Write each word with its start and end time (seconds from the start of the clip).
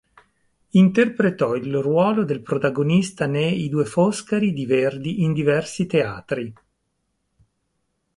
Interpretò 0.71 1.53
il 1.53 1.75
ruolo 1.77 2.25
del 2.25 2.41
protagonista 2.41 3.27
ne 3.27 3.45
"I 3.51 3.69
due 3.69 3.85
Foscari" 3.85 4.51
di 4.51 4.65
Verdi 4.65 5.21
in 5.21 5.31
diversi 5.31 5.85
teatri. 5.85 6.51